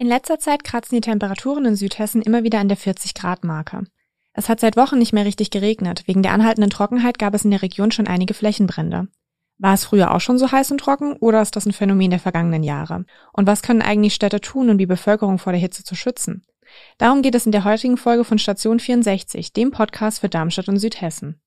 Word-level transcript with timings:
In 0.00 0.06
letzter 0.06 0.38
Zeit 0.38 0.64
kratzen 0.64 0.94
die 0.94 1.02
Temperaturen 1.02 1.66
in 1.66 1.76
Südhessen 1.76 2.22
immer 2.22 2.42
wieder 2.42 2.58
an 2.58 2.68
der 2.68 2.78
40-Grad-Marke. 2.78 3.84
Es 4.32 4.48
hat 4.48 4.58
seit 4.58 4.78
Wochen 4.78 4.96
nicht 4.96 5.12
mehr 5.12 5.26
richtig 5.26 5.50
geregnet. 5.50 6.04
Wegen 6.06 6.22
der 6.22 6.32
anhaltenden 6.32 6.70
Trockenheit 6.70 7.18
gab 7.18 7.34
es 7.34 7.44
in 7.44 7.50
der 7.50 7.60
Region 7.60 7.90
schon 7.90 8.06
einige 8.06 8.32
Flächenbrände. 8.32 9.08
War 9.58 9.74
es 9.74 9.84
früher 9.84 10.14
auch 10.14 10.22
schon 10.22 10.38
so 10.38 10.50
heiß 10.50 10.70
und 10.70 10.78
trocken 10.78 11.16
oder 11.20 11.42
ist 11.42 11.54
das 11.54 11.66
ein 11.66 11.74
Phänomen 11.74 12.08
der 12.08 12.18
vergangenen 12.18 12.62
Jahre? 12.62 13.04
Und 13.34 13.46
was 13.46 13.60
können 13.60 13.82
eigentlich 13.82 14.14
Städte 14.14 14.40
tun, 14.40 14.70
um 14.70 14.78
die 14.78 14.86
Bevölkerung 14.86 15.38
vor 15.38 15.52
der 15.52 15.60
Hitze 15.60 15.84
zu 15.84 15.94
schützen? 15.94 16.46
Darum 16.96 17.20
geht 17.20 17.34
es 17.34 17.44
in 17.44 17.52
der 17.52 17.64
heutigen 17.64 17.98
Folge 17.98 18.24
von 18.24 18.38
Station 18.38 18.80
64, 18.80 19.52
dem 19.52 19.70
Podcast 19.70 20.20
für 20.20 20.30
Darmstadt 20.30 20.70
und 20.70 20.78
Südhessen. 20.78 21.42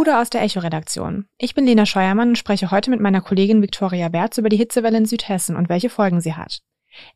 Gude 0.00 0.18
aus 0.18 0.30
der 0.30 0.40
Echo-Redaktion. 0.40 1.26
Ich 1.36 1.54
bin 1.54 1.66
Lena 1.66 1.84
Scheuermann 1.84 2.30
und 2.30 2.38
spreche 2.38 2.70
heute 2.70 2.88
mit 2.88 3.00
meiner 3.00 3.20
Kollegin 3.20 3.60
Viktoria 3.60 4.08
Berz 4.08 4.38
über 4.38 4.48
die 4.48 4.56
Hitzewelle 4.56 4.96
in 4.96 5.04
Südhessen 5.04 5.56
und 5.56 5.68
welche 5.68 5.90
Folgen 5.90 6.22
sie 6.22 6.32
hat. 6.32 6.60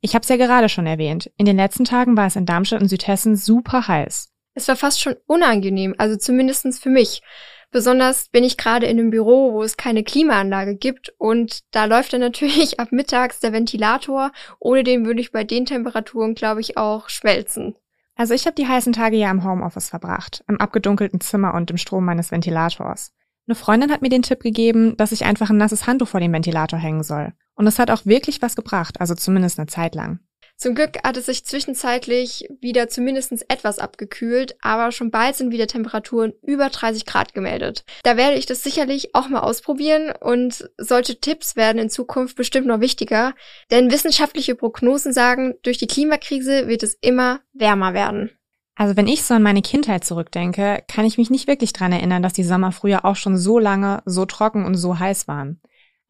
Ich 0.03 0.15
habe 0.15 0.23
es 0.23 0.29
ja 0.29 0.37
gerade 0.37 0.69
schon 0.69 0.87
erwähnt. 0.87 1.31
In 1.39 1.47
den 1.47 1.57
letzten 1.57 1.85
Tagen 1.85 2.15
war 2.15 2.27
es 2.27 2.37
in 2.37 2.45
Darmstadt 2.45 2.83
und 2.83 2.91
Südhessen 2.91 3.37
super 3.37 3.89
heiß. 3.89 4.29
Es 4.53 4.69
war 4.69 4.77
fast 4.77 5.01
schon 5.01 5.17
unangenehm, 5.25 5.95
also 5.97 6.19
zumindestens 6.19 6.79
für 6.79 6.91
mich. 6.91 7.23
Besonders 7.71 8.29
bin 8.29 8.45
ich 8.45 8.59
gerade 8.59 8.85
in 8.85 8.99
einem 8.99 9.09
Büro, 9.09 9.55
wo 9.55 9.63
es 9.63 9.79
keine 9.79 10.05
Klimaanlage 10.05 10.77
gibt 10.77 11.11
und 11.17 11.61
da 11.71 11.87
läuft 11.87 12.13
dann 12.13 12.21
natürlich 12.21 12.79
ab 12.81 12.89
mittags 12.93 13.41
der 13.41 13.55
Ventilator. 13.55 14.31
Ohne 14.61 14.85
den 14.85 15.07
würde 15.07 15.23
ich 15.23 15.33
bei 15.33 15.45
den 15.45 15.65
Temperaturen, 15.65 16.35
glaube 16.35 16.61
ich, 16.61 16.77
auch 16.77 17.09
schmelzen. 17.09 17.77
Also 18.17 18.35
ich 18.35 18.47
habe 18.47 18.55
die 18.55 18.69
heißen 18.69 18.93
Tage 18.93 19.17
ja 19.17 19.31
im 19.31 19.45
Homeoffice 19.45 19.89
verbracht, 19.89 20.45
im 20.49 20.61
abgedunkelten 20.61 21.21
Zimmer 21.21 21.55
und 21.55 21.71
im 21.71 21.77
Strom 21.77 22.05
meines 22.05 22.31
Ventilators. 22.31 23.13
Eine 23.47 23.57
Freundin 23.57 23.91
hat 23.91 24.03
mir 24.03 24.09
den 24.09 24.23
Tipp 24.23 24.41
gegeben, 24.41 24.97
dass 24.97 25.13
ich 25.13 25.25
einfach 25.25 25.51
ein 25.51 25.59
nasses 25.59 25.87
Handtuch 25.87 26.09
vor 26.09 26.21
den 26.21 26.33
Ventilator 26.33 26.79
hängen 26.79 27.03
soll. 27.03 27.33
Und 27.55 27.67
es 27.67 27.79
hat 27.79 27.91
auch 27.91 28.07
wirklich 28.07 28.41
was 28.41 28.57
gebracht, 28.57 29.01
also 29.01 29.15
zumindest 29.15 29.59
eine 29.59 29.67
Zeit 29.67 29.95
lang. 29.95 30.21
Zum 30.57 30.75
Glück 30.75 30.99
hat 31.03 31.17
es 31.17 31.27
sich 31.27 31.45
zwischenzeitlich 31.45 32.49
wieder 32.61 32.89
zumindest 32.89 33.33
etwas 33.51 33.79
abgekühlt, 33.79 34.57
aber 34.63 34.93
schon 34.93 35.11
bald 35.11 35.35
sind 35.35 35.51
wieder 35.51 35.67
Temperaturen 35.67 36.33
über 36.43 36.71
30 36.71 37.07
Grad 37.07 37.35
gemeldet. 37.35 37.85
Da 38.05 38.17
werde 38.17 38.37
ich 38.37 38.47
das 38.47 38.63
sicherlich 38.63 39.15
auch 39.15 39.29
mal 39.29 39.41
ausprobieren 39.41 40.13
und 40.21 40.71
solche 40.79 41.21
Tipps 41.21 41.57
werden 41.57 41.79
in 41.79 41.91
Zukunft 41.91 42.37
bestimmt 42.37 42.67
noch 42.67 42.81
wichtiger, 42.81 43.35
denn 43.71 43.91
wissenschaftliche 43.91 44.55
Prognosen 44.55 45.13
sagen, 45.13 45.55
durch 45.63 45.79
die 45.79 45.89
Klimakrise 45.89 46.69
wird 46.69 46.83
es 46.83 46.97
immer 47.01 47.41
wärmer 47.53 47.93
werden. 47.93 48.31
Also 48.77 48.97
wenn 48.97 49.07
ich 49.07 49.23
so 49.23 49.35
an 49.35 49.43
meine 49.43 49.63
Kindheit 49.63 50.05
zurückdenke, 50.05 50.83
kann 50.89 51.05
ich 51.05 51.19
mich 51.19 51.31
nicht 51.31 51.47
wirklich 51.47 51.73
dran 51.73 51.93
erinnern, 51.93 52.23
dass 52.23 52.33
die 52.33 52.43
Sommer 52.43 52.73
früher 52.73 53.05
auch 53.05 53.17
schon 53.17 53.37
so 53.37 53.59
lange, 53.59 54.03
so 54.05 54.25
trocken 54.25 54.65
und 54.65 54.75
so 54.75 54.99
heiß 54.99 55.29
waren. 55.29 55.61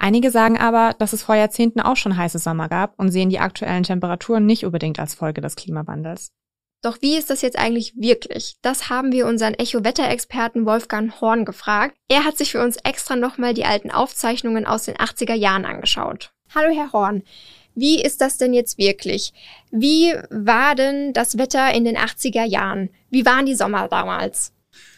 Einige 0.04 0.30
sagen 0.30 0.58
aber, 0.58 0.94
dass 0.98 1.14
es 1.14 1.22
vor 1.22 1.34
Jahrzehnten 1.34 1.80
auch 1.80 1.96
schon 1.96 2.18
heiße 2.18 2.38
Sommer 2.38 2.68
gab 2.68 2.92
und 2.98 3.10
sehen 3.10 3.30
die 3.30 3.38
aktuellen 3.38 3.84
Temperaturen 3.84 4.44
nicht 4.44 4.66
unbedingt 4.66 4.98
als 4.98 5.14
Folge 5.14 5.40
des 5.40 5.56
Klimawandels. 5.56 6.30
Doch 6.82 7.00
wie 7.00 7.16
ist 7.16 7.30
das 7.30 7.40
jetzt 7.40 7.58
eigentlich 7.58 7.94
wirklich? 7.96 8.56
Das 8.60 8.90
haben 8.90 9.12
wir 9.12 9.26
unseren 9.26 9.54
Echo-Wetterexperten 9.54 10.66
Wolfgang 10.66 11.18
Horn 11.22 11.46
gefragt. 11.46 11.96
Er 12.08 12.26
hat 12.26 12.36
sich 12.36 12.52
für 12.52 12.62
uns 12.62 12.76
extra 12.84 13.16
nochmal 13.16 13.54
die 13.54 13.64
alten 13.64 13.90
Aufzeichnungen 13.90 14.66
aus 14.66 14.84
den 14.84 14.96
80er 14.96 15.32
Jahren 15.32 15.64
angeschaut. 15.64 16.34
Hallo 16.54 16.70
Herr 16.76 16.92
Horn. 16.92 17.22
Wie 17.74 18.02
ist 18.02 18.20
das 18.20 18.36
denn 18.36 18.52
jetzt 18.52 18.76
wirklich? 18.76 19.32
Wie 19.70 20.12
war 20.28 20.74
denn 20.74 21.14
das 21.14 21.38
Wetter 21.38 21.74
in 21.74 21.86
den 21.86 21.96
80er 21.96 22.44
Jahren? 22.44 22.90
Wie 23.08 23.24
waren 23.24 23.46
die 23.46 23.54
Sommer 23.54 23.88
damals? 23.88 24.52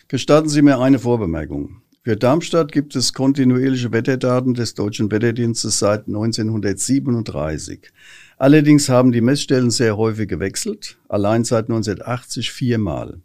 Gestatten 0.09 0.49
Sie 0.49 0.63
mir 0.63 0.81
eine 0.81 0.99
Vorbemerkung. 0.99 1.83
Für 2.07 2.17
Darmstadt 2.17 2.71
gibt 2.71 2.95
es 2.95 3.15
kontinuierliche 3.15 3.91
Wetterdaten 3.91 4.55
des 4.55 4.75
Deutschen 4.75 5.11
Wetterdienstes 5.11 5.81
seit 5.81 6.07
1937. 6.07 7.91
Allerdings 8.39 8.89
haben 8.89 9.11
die 9.11 9.21
Messstellen 9.21 9.73
sehr 9.73 9.97
häufig 9.97 10.29
gewechselt, 10.29 10.99
allein 11.09 11.43
seit 11.43 11.65
1980 11.65 12.53
viermal. 12.53 13.23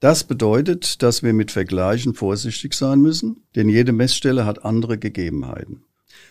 Das 0.00 0.24
bedeutet, 0.24 1.04
dass 1.04 1.22
wir 1.22 1.34
mit 1.34 1.52
Vergleichen 1.52 2.14
vorsichtig 2.14 2.74
sein 2.74 3.00
müssen, 3.00 3.44
denn 3.54 3.68
jede 3.68 3.92
Messstelle 3.92 4.44
hat 4.44 4.64
andere 4.64 4.98
Gegebenheiten. 4.98 5.84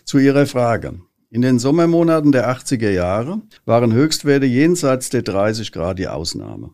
Zu 0.04 0.18
Ihrer 0.18 0.48
Frage. 0.48 1.00
In 1.30 1.44
den 1.44 1.60
Sommermonaten 1.60 2.34
der 2.34 2.50
80er 2.50 2.92
Jahre 2.92 3.42
waren 3.64 3.94
Höchstwerte 3.94 4.48
jenseits 4.48 5.12
der 5.12 5.22
30 5.22 5.72
Grad 5.72 5.98
die 5.98 6.10
Ausnahme. 6.10 6.72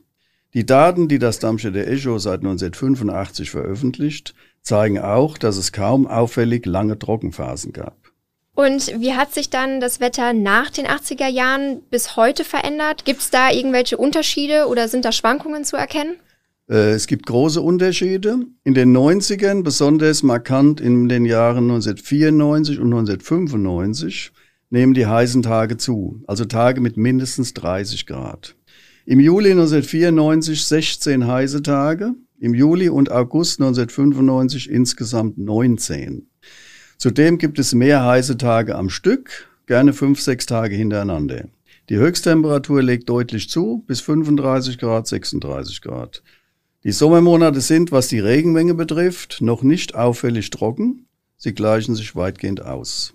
Die 0.53 0.65
Daten, 0.65 1.07
die 1.07 1.19
das 1.19 1.39
Darmstädter 1.39 1.87
Echo 1.87 2.17
seit 2.19 2.39
1985 2.39 3.51
veröffentlicht, 3.51 4.35
zeigen 4.61 4.99
auch, 4.99 5.37
dass 5.37 5.57
es 5.57 5.71
kaum 5.71 6.07
auffällig 6.07 6.65
lange 6.65 6.97
Trockenphasen 6.99 7.73
gab. 7.73 7.97
Und 8.53 8.93
wie 8.99 9.13
hat 9.13 9.33
sich 9.33 9.49
dann 9.49 9.79
das 9.79 9.99
Wetter 9.99 10.33
nach 10.33 10.69
den 10.69 10.85
80er 10.85 11.27
Jahren 11.27 11.81
bis 11.89 12.15
heute 12.15 12.43
verändert? 12.43 13.05
Gibt 13.05 13.21
es 13.21 13.29
da 13.29 13.49
irgendwelche 13.49 13.97
Unterschiede 13.97 14.67
oder 14.67 14.87
sind 14.87 15.05
da 15.05 15.11
Schwankungen 15.11 15.63
zu 15.63 15.77
erkennen? 15.77 16.17
Äh, 16.69 16.91
es 16.91 17.07
gibt 17.07 17.25
große 17.25 17.61
Unterschiede. 17.61 18.39
In 18.63 18.73
den 18.73 18.95
90ern, 18.95 19.63
besonders 19.63 20.21
markant 20.21 20.81
in 20.81 21.09
den 21.09 21.25
Jahren 21.25 21.71
1994 21.71 22.79
und 22.79 22.93
1995, 22.93 24.31
nehmen 24.69 24.93
die 24.93 25.05
heißen 25.05 25.43
Tage 25.43 25.77
zu, 25.77 26.21
also 26.27 26.45
Tage 26.45 26.81
mit 26.81 26.97
mindestens 26.97 27.53
30 27.53 28.05
Grad. 28.05 28.55
Im 29.05 29.19
Juli 29.19 29.51
1994 29.51 30.63
16 30.63 31.27
heiße 31.27 31.63
Tage, 31.63 32.13
im 32.41 32.55
Juli 32.55 32.89
und 32.89 33.11
August 33.11 33.61
1995 33.61 34.69
insgesamt 34.69 35.37
19. 35.37 36.27
Zudem 36.97 37.37
gibt 37.37 37.59
es 37.59 37.73
mehr 37.73 38.03
heiße 38.03 38.35
Tage 38.35 38.75
am 38.75 38.89
Stück, 38.89 39.47
gerne 39.67 39.93
fünf, 39.93 40.19
sechs 40.19 40.47
Tage 40.47 40.75
hintereinander. 40.75 41.45
Die 41.89 41.97
Höchsttemperatur 41.97 42.81
legt 42.81 43.07
deutlich 43.09 43.49
zu, 43.49 43.83
bis 43.85 44.01
35 44.01 44.79
Grad, 44.79 45.05
36 45.05 45.81
Grad. 45.81 46.23
Die 46.83 46.91
Sommermonate 46.91 47.61
sind, 47.61 47.91
was 47.91 48.07
die 48.07 48.19
Regenmenge 48.19 48.73
betrifft, 48.73 49.37
noch 49.41 49.61
nicht 49.61 49.93
auffällig 49.93 50.49
trocken. 50.49 51.05
Sie 51.37 51.53
gleichen 51.53 51.93
sich 51.93 52.15
weitgehend 52.15 52.65
aus. 52.65 53.13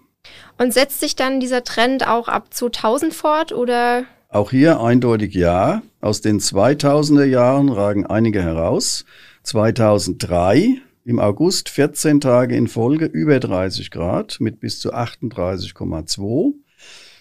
Und 0.57 0.73
setzt 0.73 1.01
sich 1.01 1.17
dann 1.17 1.41
dieser 1.41 1.65
Trend 1.65 2.07
auch 2.07 2.29
ab 2.29 2.55
2000 2.55 3.13
fort 3.13 3.53
oder 3.53 4.05
auch 4.37 4.51
hier 4.51 4.81
eindeutig 4.81 5.35
ja. 5.35 5.83
Aus 6.01 6.21
den 6.21 6.41
2000er 6.41 7.25
Jahren 7.25 7.71
ragen 7.71 8.05
einige 8.07 8.43
heraus. 8.43 9.07
2003 9.45 10.77
im 11.05 11.19
August 11.19 11.71
14 11.71 12.21
Tage 12.21 12.55
in 12.55 12.69
Folge 12.69 13.07
über 13.07 13.41
30 13.41 13.91
Grad 13.91 14.37
mit 14.39 14.61
bis 14.61 14.79
zu 14.79 14.93
38,2. 14.93 16.53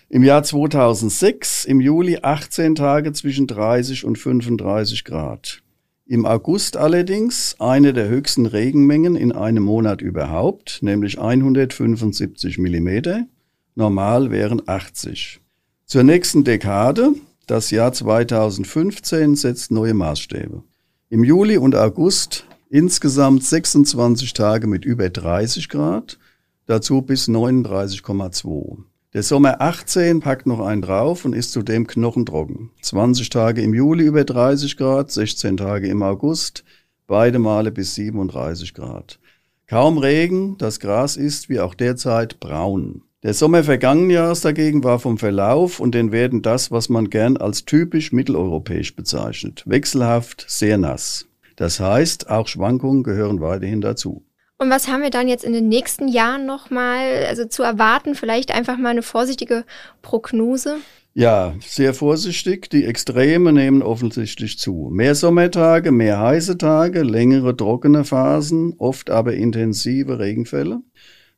Im 0.10 0.24
Jahr 0.24 0.44
2006 0.44 1.66
im 1.66 1.80
Juli 1.80 2.20
18 2.22 2.76
Tage 2.76 3.14
zwischen 3.14 3.48
30 3.48 4.04
und 4.04 4.18
35 4.18 5.06
Grad. 5.06 5.62
Im 6.06 6.26
August 6.26 6.76
allerdings 6.76 7.56
eine 7.60 7.94
der 7.94 8.10
höchsten 8.10 8.46
Regenmengen 8.46 9.16
in 9.16 9.32
einem 9.32 9.64
Monat 9.64 10.02
überhaupt, 10.02 10.80
nämlich 10.82 11.20
175 11.20 12.58
Millimeter. 12.58 13.26
Normal 13.74 14.32
wären 14.32 14.62
80. 14.68 15.40
Zur 15.88 16.02
nächsten 16.02 16.44
Dekade, 16.44 17.14
das 17.46 17.70
Jahr 17.70 17.94
2015, 17.94 19.36
setzt 19.36 19.70
neue 19.70 19.94
Maßstäbe. 19.94 20.64
Im 21.10 21.24
Juli 21.24 21.58
und 21.58 21.76
August 21.76 22.48
insgesamt 22.72 23.44
26 23.44 24.34
Tage 24.34 24.66
mit 24.66 24.84
über 24.84 25.12
30 25.12 25.70
Grad, 25.70 26.18
dazu 26.66 27.04
bis 27.04 27.28
39,2. 27.28 28.80
Der 29.14 29.22
Sommer 29.22 29.62
18 29.62 30.22
packt 30.22 30.48
noch 30.48 30.60
einen 30.60 30.82
drauf 30.82 31.24
und 31.24 31.34
ist 31.34 31.52
zudem 31.52 31.86
knochentrocken. 31.86 32.72
20 32.82 33.30
Tage 33.30 33.62
im 33.62 33.76
Juli 33.76 34.06
über 34.06 34.24
30 34.24 34.78
Grad, 34.78 35.12
16 35.12 35.58
Tage 35.58 35.88
im 35.88 36.02
August, 36.02 36.64
beide 37.06 37.38
Male 37.38 37.72
bis 37.72 37.94
37 37.94 38.74
Grad. 38.74 39.20
Kaum 39.68 40.00
Regen, 40.00 40.58
das 40.58 40.80
Gras 40.80 41.16
ist 41.16 41.48
wie 41.48 41.60
auch 41.60 41.76
derzeit 41.76 42.40
braun. 42.40 43.04
Der 43.26 43.34
Sommer 43.34 43.64
vergangenen 43.64 44.12
Jahres 44.12 44.42
dagegen 44.42 44.84
war 44.84 45.00
vom 45.00 45.18
Verlauf 45.18 45.80
und 45.80 45.96
den 45.96 46.12
Werten 46.12 46.44
das, 46.44 46.70
was 46.70 46.90
man 46.90 47.10
gern 47.10 47.38
als 47.38 47.66
typisch 47.66 48.12
mitteleuropäisch 48.12 48.96
bezeichnet. 48.96 49.64
Wechselhaft, 49.66 50.46
sehr 50.48 50.78
nass. 50.78 51.26
Das 51.56 51.80
heißt, 51.80 52.30
auch 52.30 52.48
Schwankungen 52.48 53.02
gehören 53.02 53.42
weiterhin 53.42 53.82
dazu. 53.82 54.24
Und 54.60 54.70
was 54.70 54.88
haben 54.88 55.02
wir 55.02 55.10
dann 55.10 55.28
jetzt 55.28 55.44
in 55.44 55.54
den 55.54 55.68
nächsten 55.68 56.08
Jahren 56.08 56.46
nochmal 56.46 57.26
also 57.28 57.46
zu 57.46 57.64
erwarten? 57.64 58.14
Vielleicht 58.14 58.52
einfach 58.52 58.78
mal 58.78 58.90
eine 58.90 59.02
vorsichtige 59.02 59.66
Prognose? 60.04 60.76
Ja, 61.16 61.56
sehr 61.66 61.96
vorsichtig. 61.96 62.70
Die 62.70 62.86
Extreme 62.86 63.52
nehmen 63.52 63.82
offensichtlich 63.82 64.60
zu. 64.60 64.92
Mehr 64.94 65.16
Sommertage, 65.16 65.92
mehr 65.92 66.20
heiße 66.20 66.60
Tage, 66.60 67.02
längere 67.02 67.58
trockene 67.58 68.04
Phasen, 68.04 68.76
oft 68.78 69.10
aber 69.10 69.34
intensive 69.34 70.20
Regenfälle. 70.20 70.82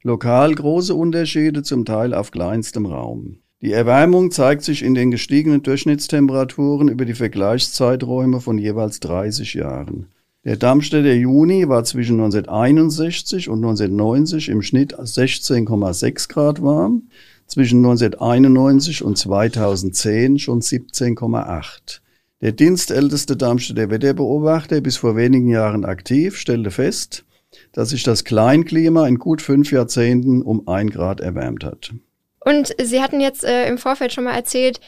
Lokal 0.08 0.56
große 0.56 0.96
Unterschiede, 0.96 1.64
zum 1.64 1.84
Teil 1.84 2.14
auf 2.14 2.32
kleinstem 2.32 2.86
Raum. 2.86 3.40
Die 3.62 3.74
Erwärmung 3.74 4.32
zeigt 4.32 4.64
sich 4.64 4.82
in 4.82 4.94
den 4.96 5.12
gestiegenen 5.12 5.64
Durchschnittstemperaturen 5.64 6.88
über 6.88 7.04
die 7.04 7.14
Vergleichszeiträume 7.14 8.40
von 8.40 8.58
jeweils 8.58 9.02
30 9.02 9.56
Jahren. 9.56 10.06
Der 10.46 10.56
Darmstädter 10.56 11.14
Juni 11.14 11.68
war 11.68 11.84
zwischen 11.84 12.22
1961 12.22 13.50
und 13.50 13.58
1990 13.58 14.48
im 14.48 14.62
Schnitt 14.62 14.98
16,6 14.98 16.30
Grad 16.30 16.62
warm, 16.62 17.10
zwischen 17.46 17.80
1991 17.80 19.04
und 19.04 19.18
2010 19.18 20.40
schon 20.40 20.62
17,8. 20.62 22.00
Der 22.40 22.54
dienstälteste 22.54 23.36
Darmstädter 23.36 23.90
Wetterbeobachter, 23.90 24.80
bis 24.80 24.96
vor 24.96 25.18
wenigen 25.18 25.50
Jahren 25.50 25.84
aktiv, 25.84 26.38
stellte 26.38 26.72
fest, 26.72 27.26
dass 27.74 27.90
sich 27.90 28.04
das 28.04 28.24
Kleinklima 28.24 29.08
in 29.08 29.20
gut 29.20 29.42
fünf 29.42 29.72
Jahrzehnten 29.72 30.42
um 30.42 30.68
ein 30.68 30.90
Grad 30.90 31.20
erwärmt 31.20 31.64
hat. 31.64 31.94
Und 32.40 32.74
Sie 32.82 33.02
hatten 33.02 33.20
jetzt 33.20 33.44
äh, 33.44 33.68
im 33.68 33.78
Vorfeld 33.78 34.14
schon 34.14 34.24
mal 34.24 34.36
erzählt, 34.36 34.80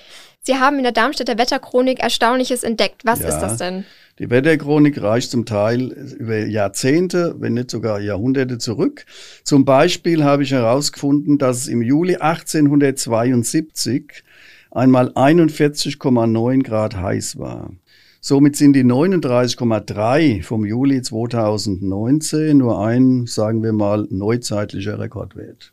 Sie 0.42 0.56
haben 0.56 0.78
in 0.78 0.84
der 0.84 0.94
Darmstädter 0.94 1.38
Wetterchronik 1.38 2.00
Erstaunliches 2.00 2.64
entdeckt. 2.64 3.02
Was 3.04 3.20
ja, 3.20 3.28
ist 3.28 3.40
das 3.40 3.58
denn? 3.58 3.84
Die 4.20 4.30
Wetterchronik 4.30 5.02
reicht 5.02 5.32
zum 5.32 5.46
Teil 5.46 5.92
über 6.18 6.38
Jahrzehnte, 6.38 7.36
wenn 7.40 7.54
nicht 7.54 7.72
sogar 7.72 8.00
Jahrhunderte 8.00 8.58
zurück. 8.58 9.06
Zum 9.44 9.66
Beispiel 9.66 10.24
habe 10.24 10.44
ich 10.44 10.52
herausgefunden, 10.52 11.38
dass 11.38 11.58
es 11.58 11.68
im 11.68 11.82
Juli 11.82 12.16
1872 12.16 14.24
einmal 14.72 15.10
41,9 15.10 16.64
Grad 16.64 16.96
heiß 16.96 17.38
war. 17.38 17.72
Somit 18.22 18.58
sind 18.58 18.74
die 18.74 18.84
39,3 18.84 20.44
vom 20.44 20.66
Juli 20.66 21.02
2019 21.02 22.58
nur 22.58 22.86
ein, 22.86 23.26
sagen 23.26 23.64
wir 23.64 23.72
mal, 23.72 24.08
neuzeitlicher 24.10 25.00
Rekordwert. 25.00 25.72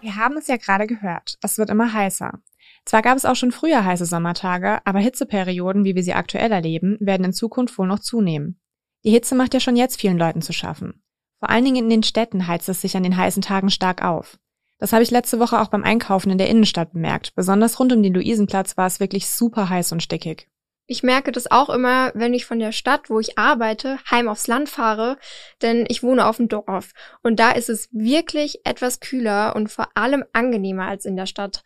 Wir 0.00 0.16
haben 0.16 0.36
es 0.36 0.48
ja 0.48 0.56
gerade 0.56 0.88
gehört. 0.88 1.38
Es 1.42 1.58
wird 1.58 1.70
immer 1.70 1.92
heißer. 1.92 2.40
Zwar 2.84 3.02
gab 3.02 3.16
es 3.16 3.24
auch 3.24 3.36
schon 3.36 3.52
früher 3.52 3.84
heiße 3.84 4.04
Sommertage, 4.04 4.84
aber 4.84 4.98
Hitzeperioden, 4.98 5.84
wie 5.84 5.94
wir 5.94 6.02
sie 6.02 6.14
aktuell 6.14 6.50
erleben, 6.50 6.96
werden 6.98 7.26
in 7.26 7.32
Zukunft 7.32 7.78
wohl 7.78 7.86
noch 7.86 8.00
zunehmen. 8.00 8.58
Die 9.04 9.10
Hitze 9.10 9.36
macht 9.36 9.54
ja 9.54 9.60
schon 9.60 9.76
jetzt 9.76 10.00
vielen 10.00 10.18
Leuten 10.18 10.42
zu 10.42 10.52
schaffen. 10.52 11.04
Vor 11.38 11.50
allen 11.50 11.64
Dingen 11.64 11.84
in 11.84 11.90
den 11.90 12.02
Städten 12.02 12.48
heizt 12.48 12.68
es 12.68 12.80
sich 12.80 12.96
an 12.96 13.04
den 13.04 13.16
heißen 13.16 13.42
Tagen 13.42 13.70
stark 13.70 14.02
auf. 14.02 14.40
Das 14.78 14.92
habe 14.92 15.02
ich 15.02 15.10
letzte 15.10 15.40
Woche 15.40 15.60
auch 15.60 15.68
beim 15.68 15.84
Einkaufen 15.84 16.30
in 16.30 16.38
der 16.38 16.48
Innenstadt 16.48 16.92
bemerkt. 16.92 17.34
Besonders 17.34 17.78
rund 17.80 17.92
um 17.92 18.02
den 18.02 18.14
Luisenplatz 18.14 18.76
war 18.76 18.86
es 18.86 19.00
wirklich 19.00 19.28
super 19.28 19.68
heiß 19.68 19.92
und 19.92 20.02
stickig. 20.02 20.48
Ich 20.90 21.02
merke 21.02 21.32
das 21.32 21.50
auch 21.50 21.68
immer, 21.68 22.12
wenn 22.14 22.32
ich 22.32 22.46
von 22.46 22.60
der 22.60 22.72
Stadt, 22.72 23.10
wo 23.10 23.20
ich 23.20 23.36
arbeite, 23.36 23.98
heim 24.10 24.26
aufs 24.26 24.46
Land 24.46 24.70
fahre, 24.70 25.18
denn 25.60 25.84
ich 25.88 26.02
wohne 26.02 26.26
auf 26.26 26.38
dem 26.38 26.48
Dorf. 26.48 26.92
Und 27.22 27.38
da 27.38 27.50
ist 27.50 27.68
es 27.68 27.90
wirklich 27.92 28.60
etwas 28.64 29.00
kühler 29.00 29.54
und 29.54 29.70
vor 29.70 29.88
allem 29.94 30.24
angenehmer 30.32 30.86
als 30.86 31.04
in 31.04 31.16
der 31.16 31.26
Stadt. 31.26 31.62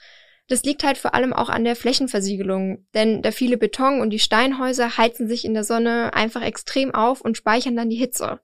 Das 0.49 0.65
liegt 0.65 0.83
halt 0.83 0.99
vor 0.99 1.15
allem 1.15 1.33
auch 1.33 1.51
an 1.51 1.63
der 1.63 1.77
Flächenversiegelung, 1.77 2.85
denn 2.95 3.23
der 3.23 3.33
viele 3.33 3.59
Beton 3.59 4.01
und 4.01 4.11
die 4.11 4.19
Steinhäuser 4.19 4.99
heizen 4.99 5.29
sich 5.29 5.45
in 5.45 5.55
der 5.55 5.65
Sonne 5.65 6.15
einfach 6.15 6.43
extrem 6.43 6.93
auf 6.93 7.21
und 7.21 7.37
speichern 7.37 7.77
dann 7.77 7.91
die 7.91 7.97
Hitze. 7.97 8.41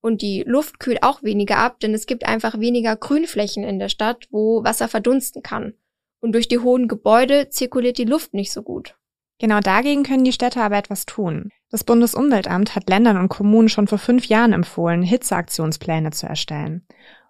Und 0.00 0.22
die 0.22 0.44
Luft 0.46 0.80
kühlt 0.80 1.02
auch 1.02 1.22
weniger 1.22 1.58
ab, 1.58 1.80
denn 1.80 1.92
es 1.92 2.06
gibt 2.06 2.26
einfach 2.26 2.58
weniger 2.58 2.96
Grünflächen 2.96 3.64
in 3.64 3.78
der 3.78 3.88
Stadt, 3.88 4.26
wo 4.30 4.64
Wasser 4.64 4.88
verdunsten 4.88 5.42
kann. 5.42 5.74
Und 6.20 6.32
durch 6.32 6.48
die 6.48 6.58
hohen 6.58 6.88
Gebäude 6.88 7.48
zirkuliert 7.50 7.98
die 7.98 8.04
Luft 8.04 8.34
nicht 8.34 8.52
so 8.52 8.62
gut. 8.62 8.96
Genau 9.38 9.60
dagegen 9.60 10.02
können 10.02 10.24
die 10.24 10.32
Städte 10.32 10.60
aber 10.60 10.76
etwas 10.76 11.06
tun. 11.06 11.50
Das 11.70 11.84
Bundesumweltamt 11.84 12.74
hat 12.74 12.90
Ländern 12.90 13.16
und 13.16 13.28
Kommunen 13.28 13.70
schon 13.70 13.88
vor 13.88 13.98
fünf 13.98 14.26
Jahren 14.26 14.52
empfohlen, 14.52 15.02
Hitzeaktionspläne 15.02 16.10
zu 16.10 16.26
erstellen. 16.26 16.86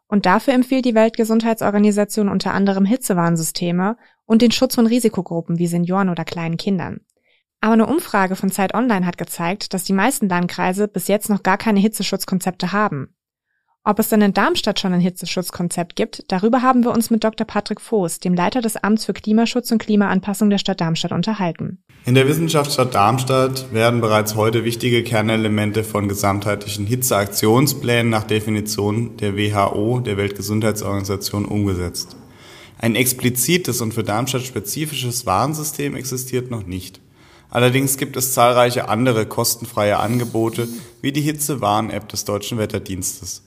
Und 0.08 0.26
dafür 0.26 0.55
empfiehlt 0.55 0.87
die 0.87 0.96
Weltgesundheitsorganisation 0.96 2.28
unter 2.28 2.52
anderem 2.52 2.84
Hitzewarnsysteme 2.84 3.96
und 4.26 4.43
den 4.43 4.50
Schutz 4.50 4.75
von 4.75 4.88
Risikogruppen 4.88 5.58
wie 5.58 5.69
Senioren 5.69 6.08
oder 6.08 6.25
kleinen 6.25 6.56
Kindern. 6.56 7.00
Aber 7.60 7.74
eine 7.74 7.86
Umfrage 7.86 8.36
von 8.36 8.50
Zeit 8.50 8.74
Online 8.74 9.04
hat 9.04 9.18
gezeigt, 9.18 9.74
dass 9.74 9.84
die 9.84 9.92
meisten 9.92 10.28
Landkreise 10.28 10.88
bis 10.88 11.08
jetzt 11.08 11.28
noch 11.28 11.42
gar 11.42 11.58
keine 11.58 11.80
Hitzeschutzkonzepte 11.80 12.72
haben. 12.72 13.14
Ob 13.82 13.98
es 13.98 14.10
denn 14.10 14.20
in 14.20 14.34
Darmstadt 14.34 14.78
schon 14.78 14.92
ein 14.92 15.00
Hitzeschutzkonzept 15.00 15.96
gibt, 15.96 16.24
darüber 16.28 16.60
haben 16.60 16.84
wir 16.84 16.90
uns 16.90 17.08
mit 17.08 17.24
Dr. 17.24 17.46
Patrick 17.46 17.80
Voß, 17.80 18.20
dem 18.20 18.34
Leiter 18.34 18.60
des 18.60 18.76
Amts 18.76 19.06
für 19.06 19.14
Klimaschutz 19.14 19.70
und 19.72 19.78
Klimaanpassung 19.78 20.50
der 20.50 20.58
Stadt 20.58 20.82
Darmstadt, 20.82 21.12
unterhalten. 21.12 21.82
In 22.04 22.14
der 22.14 22.28
Wissenschaftsstadt 22.28 22.94
Darmstadt 22.94 23.72
werden 23.72 24.02
bereits 24.02 24.34
heute 24.34 24.64
wichtige 24.64 25.02
Kernelemente 25.02 25.82
von 25.82 26.08
gesamtheitlichen 26.08 26.86
Hitzeaktionsplänen 26.86 28.10
nach 28.10 28.24
Definition 28.24 29.16
der 29.16 29.36
WHO, 29.36 30.00
der 30.00 30.18
Weltgesundheitsorganisation, 30.18 31.46
umgesetzt. 31.46 32.16
Ein 32.78 32.96
explizites 32.96 33.80
und 33.80 33.94
für 33.94 34.04
Darmstadt 34.04 34.42
spezifisches 34.42 35.24
Warnsystem 35.24 35.96
existiert 35.96 36.50
noch 36.50 36.66
nicht. 36.66 37.00
Allerdings 37.50 37.97
gibt 37.97 38.17
es 38.17 38.32
zahlreiche 38.32 38.88
andere 38.88 39.26
kostenfreie 39.26 39.99
Angebote 39.99 40.69
wie 41.02 41.12
die 41.12 41.20
Hitzewarn-App 41.20 42.08
des 42.08 42.25
Deutschen 42.25 42.58
Wetterdienstes. 42.58 43.43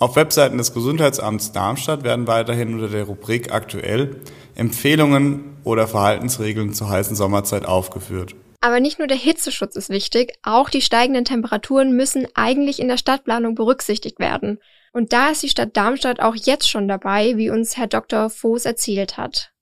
Auf 0.00 0.14
Webseiten 0.16 0.58
des 0.58 0.72
Gesundheitsamts 0.72 1.52
Darmstadt 1.52 2.04
werden 2.04 2.26
weiterhin 2.28 2.74
unter 2.74 2.88
der 2.88 3.04
Rubrik 3.04 3.52
Aktuell 3.52 4.20
Empfehlungen 4.54 5.56
oder 5.64 5.88
Verhaltensregeln 5.88 6.72
zur 6.72 6.88
heißen 6.88 7.16
Sommerzeit 7.16 7.64
aufgeführt. 7.64 8.34
Aber 8.60 8.80
nicht 8.80 8.98
nur 8.98 9.06
der 9.06 9.16
Hitzeschutz 9.16 9.76
ist 9.76 9.88
wichtig, 9.88 10.34
auch 10.42 10.68
die 10.68 10.82
steigenden 10.82 11.24
Temperaturen 11.24 11.92
müssen 11.92 12.26
eigentlich 12.34 12.80
in 12.80 12.88
der 12.88 12.96
Stadtplanung 12.96 13.54
berücksichtigt 13.54 14.18
werden. 14.18 14.58
Und 14.92 15.12
da 15.12 15.30
ist 15.30 15.42
die 15.42 15.48
Stadt 15.48 15.76
Darmstadt 15.76 16.20
auch 16.20 16.34
jetzt 16.34 16.68
schon 16.68 16.88
dabei, 16.88 17.36
wie 17.36 17.50
uns 17.50 17.76
Herr 17.76 17.86
Dr. 17.86 18.30
Voß 18.30 18.64
erzählt 18.64 19.16
hat. 19.16 19.52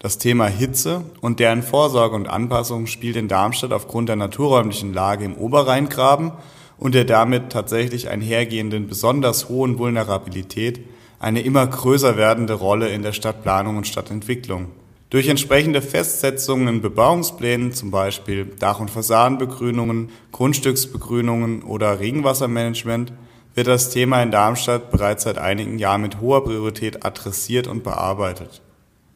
Das 0.00 0.18
Thema 0.18 0.46
Hitze 0.46 1.02
und 1.20 1.40
deren 1.40 1.64
Vorsorge 1.64 2.14
und 2.14 2.28
Anpassung 2.28 2.86
spielt 2.86 3.16
in 3.16 3.26
Darmstadt 3.26 3.72
aufgrund 3.72 4.08
der 4.08 4.14
naturräumlichen 4.14 4.94
Lage 4.94 5.24
im 5.24 5.34
Oberrheingraben 5.34 6.30
und 6.78 6.94
der 6.94 7.04
damit 7.04 7.50
tatsächlich 7.50 8.08
einhergehenden 8.08 8.86
besonders 8.86 9.48
hohen 9.48 9.78
Vulnerabilität 9.78 10.80
eine 11.18 11.40
immer 11.40 11.66
größer 11.66 12.16
werdende 12.16 12.54
Rolle 12.54 12.90
in 12.90 13.02
der 13.02 13.12
Stadtplanung 13.12 13.76
und 13.76 13.88
Stadtentwicklung. 13.88 14.66
Durch 15.10 15.26
entsprechende 15.26 15.82
Festsetzungen 15.82 16.68
in 16.68 16.80
Bebauungsplänen, 16.80 17.72
zum 17.72 17.90
Beispiel 17.90 18.44
Dach- 18.44 18.78
und 18.78 18.92
Fassadenbegrünungen, 18.92 20.10
Grundstücksbegrünungen 20.30 21.64
oder 21.64 21.98
Regenwassermanagement, 21.98 23.12
wird 23.56 23.66
das 23.66 23.90
Thema 23.90 24.22
in 24.22 24.30
Darmstadt 24.30 24.92
bereits 24.92 25.24
seit 25.24 25.38
einigen 25.38 25.80
Jahren 25.80 26.02
mit 26.02 26.20
hoher 26.20 26.44
Priorität 26.44 27.04
adressiert 27.04 27.66
und 27.66 27.82
bearbeitet. 27.82 28.62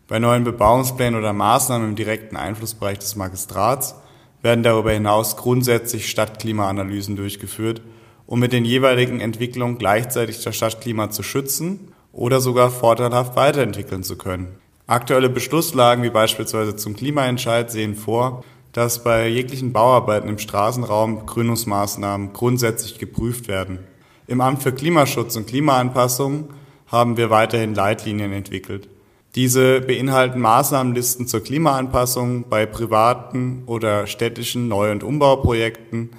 Bei 0.08 0.18
neuen 0.18 0.44
Bebauungsplänen 0.44 1.18
oder 1.18 1.32
Maßnahmen 1.32 1.90
im 1.90 1.96
direkten 1.96 2.36
Einflussbereich 2.36 2.98
des 2.98 3.16
Magistrats 3.16 3.94
werden 4.42 4.64
darüber 4.64 4.92
hinaus 4.92 5.36
grundsätzlich 5.36 6.10
Stadtklimaanalysen 6.10 7.16
durchgeführt, 7.16 7.80
um 8.26 8.40
mit 8.40 8.52
den 8.52 8.64
jeweiligen 8.64 9.20
Entwicklungen 9.20 9.78
gleichzeitig 9.78 10.42
das 10.42 10.56
Stadtklima 10.56 11.10
zu 11.10 11.22
schützen 11.22 11.92
oder 12.12 12.40
sogar 12.40 12.70
vorteilhaft 12.70 13.36
weiterentwickeln 13.36 14.02
zu 14.02 14.16
können. 14.16 14.48
Aktuelle 14.86 15.30
Beschlusslagen 15.30 16.02
wie 16.02 16.10
beispielsweise 16.10 16.76
zum 16.76 16.96
Klimaentscheid 16.96 17.70
sehen 17.70 17.94
vor, 17.94 18.44
dass 18.72 19.04
bei 19.04 19.28
jeglichen 19.28 19.72
Bauarbeiten 19.72 20.28
im 20.28 20.38
Straßenraum 20.38 21.20
Begrünungsmaßnahmen 21.20 22.32
grundsätzlich 22.32 22.98
geprüft 22.98 23.48
werden. 23.48 23.78
Im 24.26 24.40
Amt 24.40 24.62
für 24.62 24.72
Klimaschutz 24.72 25.36
und 25.36 25.46
Klimaanpassung 25.46 26.48
haben 26.86 27.16
wir 27.16 27.30
weiterhin 27.30 27.74
Leitlinien 27.74 28.32
entwickelt. 28.32 28.88
Diese 29.34 29.80
beinhalten 29.80 30.40
Maßnahmenlisten 30.40 31.26
zur 31.26 31.42
Klimaanpassung 31.42 32.50
bei 32.50 32.66
privaten 32.66 33.62
oder 33.64 34.06
städtischen 34.06 34.68
Neu- 34.68 34.92
und 34.92 35.02
Umbauprojekten. 35.02 36.10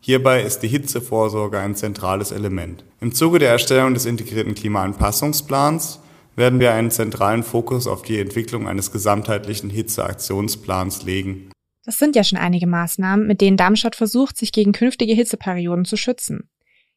Hierbei 0.00 0.42
ist 0.42 0.60
die 0.60 0.68
Hitzevorsorge 0.68 1.60
ein 1.60 1.76
zentrales 1.76 2.32
Element. 2.32 2.84
Im 3.00 3.12
Zuge 3.12 3.38
der 3.38 3.50
Erstellung 3.50 3.94
des 3.94 4.04
integrierten 4.04 4.56
Klimaanpassungsplans 4.56 6.00
werden 6.34 6.58
wir 6.58 6.72
einen 6.72 6.90
zentralen 6.90 7.44
Fokus 7.44 7.86
auf 7.86 8.02
die 8.02 8.18
Entwicklung 8.18 8.66
eines 8.66 8.90
gesamtheitlichen 8.90 9.70
Hitzeaktionsplans 9.70 11.04
legen. 11.04 11.50
Das 11.84 12.00
sind 12.00 12.16
ja 12.16 12.24
schon 12.24 12.38
einige 12.38 12.66
Maßnahmen, 12.66 13.28
mit 13.28 13.40
denen 13.40 13.56
Darmstadt 13.56 13.94
versucht, 13.94 14.36
sich 14.36 14.50
gegen 14.50 14.72
künftige 14.72 15.14
Hitzeperioden 15.14 15.84
zu 15.84 15.96
schützen. 15.96 16.50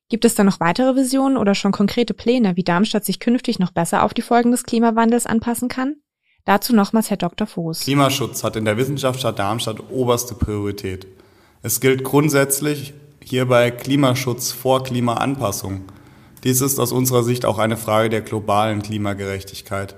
Gibt 0.10 0.26
es 0.26 0.34
da 0.34 0.44
noch 0.44 0.60
weitere 0.60 0.96
Visionen 0.96 1.38
oder 1.38 1.54
schon 1.54 1.72
konkrete 1.72 2.16
Pläne, 2.16 2.56
wie 2.56 2.64
Darmstadt 2.64 3.06
sich 3.06 3.20
künftig 3.20 3.60
noch 3.60 3.70
besser 3.72 4.04
auf 4.04 4.16
die 4.16 4.24
Folgen 4.24 4.50
des 4.50 4.64
Klimawandels 4.64 5.28
anpassen 5.28 5.70
kann? 5.70 5.98
Dazu 6.46 6.76
nochmals 6.76 7.12
Herr 7.12 7.18
Dr. 7.18 7.46
Voß. 7.46 7.82
Klimaschutz 7.82 8.44
hat 8.44 8.56
in 8.56 8.66
der 8.66 8.76
Wissenschaftsstadt 8.78 9.38
Darmstadt 9.38 9.92
oberste 9.92 10.34
Priorität. 10.34 11.06
Es 11.62 11.80
gilt 11.80 12.04
grundsätzlich 12.04 12.96
hierbei 13.24 13.70
Klimaschutz 13.70 14.52
vor 14.52 14.84
Klimaanpassung. 14.84 15.84
Dies 16.44 16.62
ist 16.62 16.80
aus 16.80 16.92
unserer 16.92 17.22
Sicht 17.22 17.46
auch 17.46 17.60
eine 17.60 17.78
Frage 17.78 18.10
der 18.10 18.22
globalen 18.22 18.82
Klimagerechtigkeit. 18.82 19.96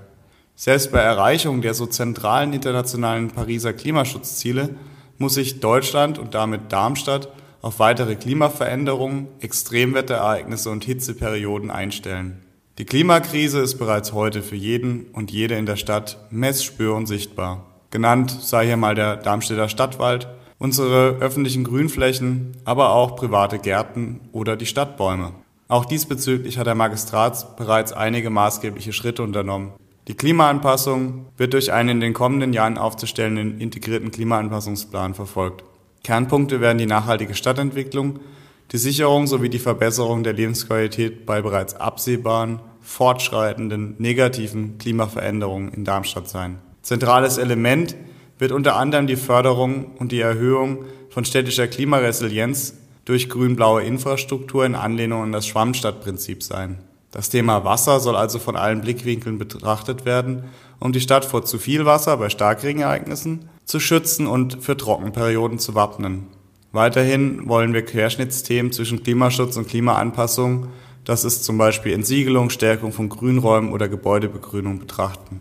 Selbst 0.54 0.92
bei 0.92 0.98
Erreichung 0.98 1.62
der 1.62 1.72
so 1.72 1.86
zentralen 1.86 2.52
internationalen 2.52 3.28
Pariser 3.28 3.72
Klimaschutzziele 3.72 4.74
muss 5.16 5.34
sich 5.34 5.60
Deutschland 5.60 6.18
und 6.18 6.34
damit 6.34 6.70
Darmstadt 6.70 7.28
auf 7.62 7.78
weitere 7.78 8.16
Klimaveränderungen, 8.16 9.28
Extremwetterereignisse 9.40 10.68
und 10.68 10.84
Hitzeperioden 10.84 11.70
einstellen. 11.70 12.42
Die 12.78 12.84
Klimakrise 12.84 13.60
ist 13.60 13.76
bereits 13.76 14.12
heute 14.12 14.42
für 14.42 14.56
jeden 14.56 15.06
und 15.12 15.30
jede 15.30 15.54
in 15.54 15.66
der 15.66 15.76
Stadt 15.76 16.18
messspür 16.30 16.94
und 16.94 17.06
sichtbar. 17.06 17.66
Genannt 17.90 18.30
sei 18.30 18.66
hier 18.66 18.76
mal 18.76 18.94
der 18.94 19.16
Darmstädter 19.16 19.68
Stadtwald, 19.68 20.26
unsere 20.58 21.18
öffentlichen 21.20 21.64
Grünflächen, 21.64 22.52
aber 22.64 22.90
auch 22.90 23.14
private 23.14 23.58
Gärten 23.58 24.20
oder 24.32 24.56
die 24.56 24.66
Stadtbäume. 24.66 25.32
Auch 25.68 25.84
diesbezüglich 25.84 26.58
hat 26.58 26.66
der 26.66 26.74
Magistrat 26.74 27.56
bereits 27.56 27.92
einige 27.92 28.30
maßgebliche 28.30 28.92
Schritte 28.92 29.22
unternommen. 29.22 29.72
Die 30.08 30.14
Klimaanpassung 30.14 31.26
wird 31.36 31.52
durch 31.52 31.72
einen 31.72 31.90
in 31.90 32.00
den 32.00 32.12
kommenden 32.12 32.52
Jahren 32.52 32.76
aufzustellenden 32.76 33.60
integrierten 33.60 34.10
Klimaanpassungsplan 34.10 35.14
verfolgt. 35.14 35.64
Kernpunkte 36.04 36.60
werden 36.60 36.78
die 36.78 36.86
nachhaltige 36.86 37.34
Stadtentwicklung, 37.34 38.18
die 38.72 38.78
Sicherung 38.78 39.26
sowie 39.26 39.48
die 39.48 39.58
Verbesserung 39.58 40.22
der 40.22 40.32
Lebensqualität 40.32 41.26
bei 41.26 41.42
bereits 41.42 41.74
absehbaren, 41.74 42.60
fortschreitenden 42.80 43.94
negativen 43.98 44.78
Klimaveränderungen 44.78 45.72
in 45.72 45.84
Darmstadt 45.84 46.28
sein. 46.28 46.58
Zentrales 46.82 47.38
Element 47.38 47.94
wird 48.38 48.50
unter 48.50 48.76
anderem 48.76 49.06
die 49.06 49.16
Förderung 49.16 49.92
und 49.98 50.10
die 50.10 50.20
Erhöhung 50.20 50.84
von 51.10 51.24
städtischer 51.24 51.68
Klimaresilienz 51.68 52.74
durch 53.04 53.28
grün-blaue 53.28 53.82
Infrastruktur 53.82 54.64
in 54.64 54.74
Anlehnung 54.74 55.22
an 55.22 55.32
das 55.32 55.46
Schwammstadtprinzip 55.46 56.42
sein. 56.42 56.78
Das 57.12 57.28
Thema 57.28 57.62
Wasser 57.62 58.00
soll 58.00 58.16
also 58.16 58.38
von 58.38 58.56
allen 58.56 58.80
Blickwinkeln 58.80 59.36
betrachtet 59.36 60.06
werden, 60.06 60.44
um 60.80 60.92
die 60.92 61.00
Stadt 61.00 61.26
vor 61.26 61.44
zu 61.44 61.58
viel 61.58 61.84
Wasser 61.84 62.16
bei 62.16 62.30
Starkregenereignissen 62.30 63.50
zu 63.66 63.80
schützen 63.80 64.26
und 64.26 64.64
für 64.64 64.78
Trockenperioden 64.78 65.58
zu 65.58 65.74
wappnen. 65.74 66.28
Weiterhin 66.72 67.50
wollen 67.50 67.74
wir 67.74 67.84
Querschnittsthemen 67.84 68.72
zwischen 68.72 69.02
Klimaschutz 69.02 69.58
und 69.58 69.68
Klimaanpassung, 69.68 70.68
das 71.04 71.24
ist 71.24 71.44
zum 71.44 71.58
Beispiel 71.58 71.92
Entsiegelung, 71.92 72.48
Stärkung 72.48 72.92
von 72.92 73.10
Grünräumen 73.10 73.72
oder 73.72 73.90
Gebäudebegrünung 73.90 74.78
betrachten. 74.78 75.40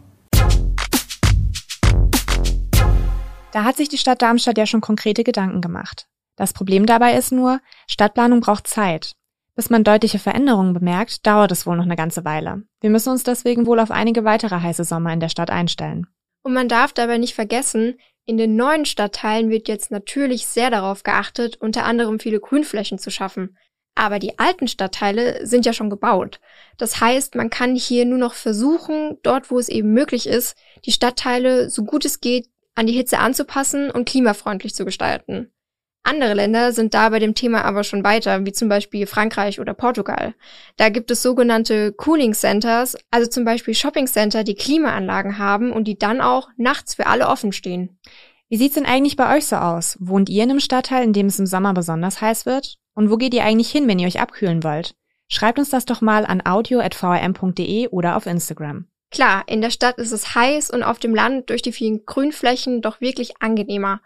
Da 3.54 3.64
hat 3.64 3.78
sich 3.78 3.88
die 3.88 3.98
Stadt 3.98 4.22
Darmstadt 4.22 4.58
ja 4.58 4.66
schon 4.66 4.82
konkrete 4.82 5.24
Gedanken 5.24 5.62
gemacht. 5.62 6.08
Das 6.36 6.52
Problem 6.52 6.86
dabei 6.86 7.14
ist 7.14 7.32
nur, 7.32 7.62
Stadtplanung 7.88 8.42
braucht 8.42 8.68
Zeit. 8.68 9.16
Bis 9.56 9.70
man 9.70 9.84
deutliche 9.84 10.20
Veränderungen 10.20 10.74
bemerkt, 10.74 11.26
dauert 11.28 11.52
es 11.52 11.66
wohl 11.66 11.76
noch 11.76 11.84
eine 11.84 11.96
ganze 11.96 12.24
Weile. 12.24 12.64
Wir 12.80 12.90
müssen 12.90 13.10
uns 13.10 13.24
deswegen 13.24 13.66
wohl 13.66 13.80
auf 13.80 13.92
einige 13.92 14.24
weitere 14.24 14.60
heiße 14.62 14.84
Sommer 14.84 15.12
in 15.12 15.20
der 15.20 15.30
Stadt 15.30 15.50
einstellen. 15.50 16.08
Und 16.44 16.54
man 16.54 16.70
darf 16.70 16.94
dabei 16.94 17.18
nicht 17.18 17.36
vergessen, 17.36 17.98
in 18.26 18.38
den 18.38 18.56
neuen 18.56 18.86
Stadtteilen 18.86 19.50
wird 19.50 19.68
jetzt 19.68 19.92
natürlich 19.92 20.48
sehr 20.48 20.70
darauf 20.70 21.04
geachtet, 21.04 21.58
unter 21.58 21.86
anderem 21.86 22.20
viele 22.20 22.40
Grünflächen 22.40 22.98
zu 22.98 23.10
schaffen. 23.12 23.58
Aber 23.94 24.20
die 24.20 24.40
alten 24.40 24.68
Stadtteile 24.68 25.46
sind 25.46 25.66
ja 25.66 25.74
schon 25.74 25.90
gebaut. 25.90 26.40
Das 26.78 27.02
heißt, 27.02 27.36
man 27.36 27.50
kann 27.50 27.76
hier 27.76 28.06
nur 28.06 28.18
noch 28.18 28.34
versuchen, 28.34 29.18
dort 29.22 29.52
wo 29.52 29.60
es 29.60 29.70
eben 29.70 29.92
möglich 29.92 30.28
ist, 30.28 30.56
die 30.86 30.92
Stadtteile 30.92 31.70
so 31.70 31.84
gut 31.84 32.06
es 32.06 32.22
geht 32.22 32.48
an 32.74 32.88
die 32.88 32.94
Hitze 32.94 33.20
anzupassen 33.20 33.92
und 33.92 34.08
klimafreundlich 34.08 34.74
zu 34.74 34.86
gestalten. 34.86 35.52
Andere 36.04 36.34
Länder 36.34 36.74
sind 36.74 36.96
da 36.96 37.10
bei 37.10 37.20
dem 37.20 37.36
Thema 37.36 37.64
aber 37.64 37.84
schon 37.84 38.04
weiter, 38.04 38.44
wie 38.46 38.52
zum 38.52 38.70
Beispiel 38.70 39.06
Frankreich 39.06 39.60
oder 39.60 39.76
Portugal. 39.76 40.34
Da 40.78 40.90
gibt 40.90 41.12
es 41.12 41.22
sogenannte 41.22 41.94
Cooling 41.94 42.34
Centers, 42.34 42.98
also 43.12 43.30
zum 43.30 43.46
Beispiel 43.46 43.76
Shopping 43.76 44.08
Center, 44.08 44.44
die 44.44 44.56
Klimaanlagen 44.56 45.38
haben 45.38 45.72
und 45.72 45.88
die 45.88 46.00
dann 46.00 46.20
auch 46.20 46.50
nachts 46.58 46.96
für 46.96 47.06
alle 47.06 47.28
offen 47.28 47.52
stehen. 47.52 48.00
Wie 48.50 48.58
sieht's 48.58 48.76
denn 48.76 48.86
eigentlich 48.86 49.16
bei 49.16 49.38
euch 49.38 49.46
so 49.46 49.58
aus? 49.58 49.96
Wohnt 50.00 50.28
ihr 50.28 50.44
in 50.44 50.50
einem 50.50 50.60
Stadtteil, 50.60 51.04
in 51.04 51.14
dem 51.14 51.28
es 51.28 51.40
im 51.40 51.46
Sommer 51.46 51.74
besonders 51.74 52.20
heiß 52.20 52.46
wird? 52.46 52.78
Und 52.94 53.10
wo 53.10 53.18
geht 53.18 53.34
ihr 53.34 53.46
eigentlich 53.46 53.72
hin, 53.72 53.88
wenn 53.88 54.00
ihr 54.00 54.08
euch 54.08 54.20
abkühlen 54.20 54.64
wollt? 54.64 54.96
Schreibt 55.30 55.60
uns 55.60 55.70
das 55.70 55.86
doch 55.86 56.02
mal 56.02 56.26
an 56.26 56.42
audio.vrm.de 56.46 57.88
oder 57.88 58.18
auf 58.18 58.26
Instagram. 58.26 58.88
Klar, 59.12 59.44
in 59.48 59.62
der 59.62 59.72
Stadt 59.72 59.98
ist 59.98 60.14
es 60.14 60.36
heiß 60.36 60.70
und 60.70 60.84
auf 60.84 60.98
dem 60.98 61.14
Land 61.14 61.50
durch 61.50 61.62
die 61.62 61.74
vielen 61.74 62.06
Grünflächen 62.06 62.82
doch 62.82 63.02
wirklich 63.02 63.34
angenehmer. 63.42 64.02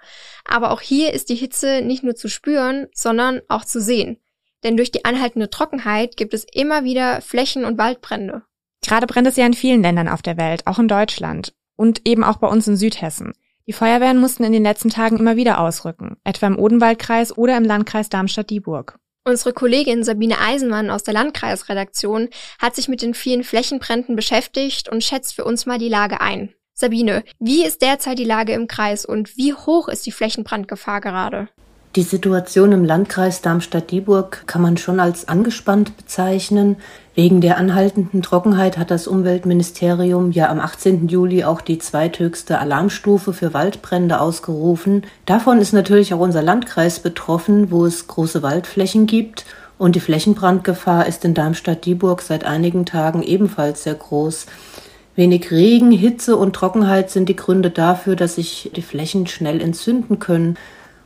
Aber 0.46 0.72
auch 0.72 0.82
hier 0.82 1.14
ist 1.14 1.30
die 1.30 1.36
Hitze 1.36 1.82
nicht 1.84 2.04
nur 2.04 2.16
zu 2.16 2.28
spüren, 2.28 2.88
sondern 2.94 3.42
auch 3.48 3.64
zu 3.64 3.80
sehen. 3.80 4.18
Denn 4.64 4.78
durch 4.78 4.92
die 4.92 5.06
anhaltende 5.06 5.52
Trockenheit 5.52 6.18
gibt 6.18 6.34
es 6.34 6.46
immer 6.52 6.84
wieder 6.84 7.22
Flächen- 7.22 7.66
und 7.66 7.78
Waldbrände. 7.78 8.42
Gerade 8.82 9.06
brennt 9.06 9.28
es 9.28 9.36
ja 9.36 9.46
in 9.46 9.54
vielen 9.54 9.84
Ländern 9.84 10.08
auf 10.08 10.24
der 10.24 10.38
Welt, 10.38 10.66
auch 10.66 10.80
in 10.80 10.88
Deutschland. 10.88 11.54
Und 11.76 12.08
eben 12.08 12.24
auch 12.24 12.38
bei 12.38 12.48
uns 12.48 12.68
in 12.68 12.76
Südhessen. 12.76 13.34
Die 13.68 13.74
Feuerwehren 13.74 14.20
mussten 14.20 14.44
in 14.44 14.54
den 14.54 14.64
letzten 14.64 14.90
Tagen 14.90 15.18
immer 15.18 15.36
wieder 15.36 15.60
ausrücken, 15.60 16.18
etwa 16.24 16.48
im 16.48 16.58
Odenwaldkreis 16.58 17.38
oder 17.38 17.58
im 17.58 17.64
Landkreis 17.64 18.10
Darmstadt-Dieburg. 18.10 19.00
Unsere 19.27 19.53
Kollegin 19.53 20.03
Sabine 20.03 20.39
Eisenmann 20.39 20.91
aus 20.91 21.01
der 21.01 21.15
Landkreisredaktion 21.15 22.29
hat 22.60 22.75
sich 22.75 22.88
mit 22.88 23.01
den 23.01 23.15
vielen 23.15 23.44
Flächenbränden 23.44 24.15
beschäftigt 24.15 24.88
und 24.88 25.03
schätzt 25.03 25.34
für 25.34 25.46
uns 25.46 25.65
mal 25.65 25.79
die 25.79 25.89
Lage 25.89 26.22
ein. 26.22 26.53
Sabine, 26.75 27.24
wie 27.39 27.65
ist 27.65 27.82
derzeit 27.82 28.20
die 28.20 28.24
Lage 28.24 28.53
im 28.53 28.67
Kreis 28.67 29.03
und 29.03 29.36
wie 29.36 29.55
hoch 29.55 29.88
ist 29.88 30.05
die 30.05 30.12
Flächenbrandgefahr 30.12 31.01
gerade? 31.01 31.50
Die 31.96 32.04
Situation 32.04 32.74
im 32.74 32.84
Landkreis 32.84 33.42
Darmstadt-Dieburg 33.42 34.44
kann 34.48 34.62
man 34.62 34.75
schon 34.75 35.00
als 35.00 35.30
angespannt 35.30 35.96
bezeichnen. 35.96 36.75
Wegen 37.14 37.40
der 37.40 37.56
anhaltenden 37.56 38.22
Trockenheit 38.22 38.78
hat 38.78 38.92
das 38.92 39.08
Umweltministerium 39.08 40.34
ja 40.34 40.50
am 40.50 40.60
18. 40.60 41.08
Juli 41.08 41.46
auch 41.46 41.62
die 41.62 41.80
zweithöchste 41.80 42.60
Alarmstufe 42.60 43.32
für 43.32 43.54
Waldbrände 43.54 44.20
ausgerufen. 44.20 45.04
Davon 45.25 45.60
ist 45.60 45.72
natürlich 45.72 46.14
auch 46.14 46.20
unser 46.20 46.42
Landkreis 46.42 47.00
betroffen, 47.00 47.72
wo 47.72 47.86
es 47.86 48.08
große 48.08 48.44
Waldflächen 48.44 49.08
gibt. 49.08 49.46
Und 49.78 49.96
die 49.96 50.02
Flächenbrandgefahr 50.02 51.06
ist 51.06 51.24
in 51.24 51.34
Darmstadt-Dieburg 51.34 52.22
seit 52.22 52.44
einigen 52.44 52.86
Tagen 52.86 53.24
ebenfalls 53.24 53.84
sehr 53.84 53.96
groß. 53.96 54.48
Wenig 55.16 55.50
Regen, 55.50 55.92
Hitze 55.92 56.36
und 56.36 56.54
Trockenheit 56.54 57.10
sind 57.10 57.30
die 57.30 57.38
Gründe 57.38 57.70
dafür, 57.70 58.18
dass 58.18 58.36
sich 58.36 58.72
die 58.75 58.82
Flächen 58.82 59.28
schnell 59.28 59.62
entzünden 59.62 60.20
können. 60.20 60.58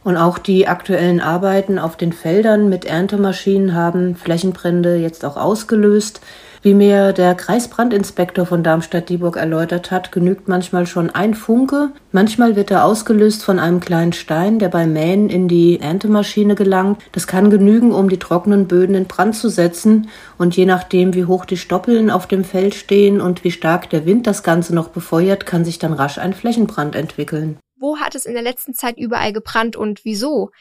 Und 0.04 0.18
auch 0.18 0.38
die 0.38 0.68
aktuellen 0.68 1.20
Arbeiten 1.20 1.78
auf 1.78 1.98
den 1.98 2.14
Feldern 2.14 2.70
mit 2.70 2.86
Erntemaschinen 2.86 3.74
haben 3.74 4.16
Flächenbrände 4.16 4.96
jetzt 4.96 5.26
auch 5.26 5.36
ausgelöst. 5.36 6.22
Wie 6.62 6.74
mir 6.74 7.14
der 7.14 7.36
Kreisbrandinspektor 7.36 8.46
von 8.46 8.64
Darmstadt-Dieburg 8.64 9.38
erläutert 9.38 9.92
hat, 9.92 10.12
genügt 10.12 10.50
manchmal 10.50 10.88
schon 10.88 11.10
ein 11.10 11.34
Funke. 11.34 11.92
Manchmal 12.12 12.58
wird 12.58 12.70
er 12.70 12.84
ausgelöst 12.84 13.46
von 13.46 13.60
einem 13.60 13.80
kleinen 13.80 14.12
Stein, 14.12 14.60
der 14.60 14.68
beim 14.68 14.92
Mähen 14.92 15.30
in 15.30 15.48
die 15.48 15.80
Erntemaschine 15.80 16.56
gelangt. 16.56 17.02
Das 17.14 17.28
kann 17.28 17.50
genügen, 17.50 17.94
um 17.94 18.10
die 18.10 18.20
trockenen 18.20 18.68
Böden 18.68 18.94
in 18.96 19.06
Brand 19.06 19.36
zu 19.36 19.48
setzen. 19.48 20.10
Und 20.38 20.58
je 20.58 20.66
nachdem, 20.66 21.14
wie 21.14 21.26
hoch 21.26 21.46
die 21.46 21.56
Stoppeln 21.56 22.12
auf 22.12 22.28
dem 22.28 22.44
Feld 22.44 22.76
stehen 22.76 23.22
und 23.22 23.46
wie 23.46 23.52
stark 23.52 23.90
der 23.90 24.06
Wind 24.06 24.28
das 24.28 24.44
Ganze 24.44 24.76
noch 24.76 24.90
befeuert, 24.90 25.46
kann 25.46 25.64
sich 25.64 25.80
dann 25.80 25.94
rasch 25.94 26.18
ein 26.18 26.34
Flächenbrand 26.34 26.94
entwickeln. 26.94 27.58
Wo 27.80 27.98
hat 27.98 28.14
es 28.14 28.26
in 28.26 28.34
der 28.34 28.44
letzten 28.44 28.74
Zeit 28.74 28.98
überall 28.98 29.32
gebrannt 29.32 29.78
und 29.78 30.04
wieso? 30.04 30.52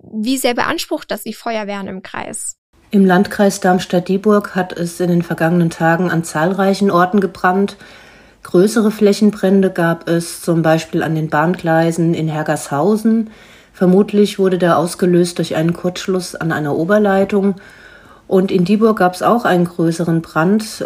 Wie 0.00 0.38
sehr 0.38 0.54
beansprucht 0.54 1.10
das 1.10 1.22
die 1.22 1.34
Feuerwehren 1.34 1.88
im 1.88 2.02
Kreis? 2.02 2.56
Im 2.90 3.04
Landkreis 3.04 3.60
Darmstadt-Dieburg 3.60 4.54
hat 4.54 4.72
es 4.72 4.98
in 4.98 5.10
den 5.10 5.22
vergangenen 5.22 5.68
Tagen 5.68 6.10
an 6.10 6.24
zahlreichen 6.24 6.90
Orten 6.90 7.20
gebrannt. 7.20 7.76
Größere 8.44 8.90
Flächenbrände 8.90 9.70
gab 9.70 10.08
es 10.08 10.40
zum 10.40 10.62
Beispiel 10.62 11.02
an 11.02 11.14
den 11.14 11.28
Bahngleisen 11.28 12.14
in 12.14 12.28
Hergershausen. 12.28 13.30
Vermutlich 13.74 14.38
wurde 14.38 14.56
der 14.56 14.78
ausgelöst 14.78 15.36
durch 15.38 15.56
einen 15.56 15.74
Kurzschluss 15.74 16.34
an 16.34 16.50
einer 16.50 16.76
Oberleitung. 16.76 17.56
Und 18.26 18.50
in 18.50 18.64
Dieburg 18.64 18.98
gab 18.98 19.14
es 19.14 19.22
auch 19.22 19.44
einen 19.44 19.66
größeren 19.66 20.22
Brand. 20.22 20.82